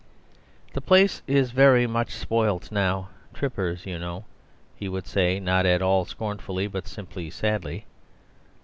"The 0.73 0.81
place 0.81 1.21
is 1.27 1.51
very 1.51 1.85
much 1.85 2.09
spoilt 2.15 2.71
now... 2.71 3.09
trippers, 3.35 3.85
you 3.85 3.99
know," 3.99 4.25
he 4.75 4.89
would 4.89 5.05
say, 5.05 5.39
not 5.39 5.67
at 5.67 5.83
all 5.83 6.05
scornfully, 6.05 6.65
but 6.65 6.87
simply 6.87 7.29
sadly. 7.29 7.85